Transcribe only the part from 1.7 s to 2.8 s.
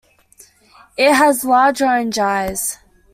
orange eyes.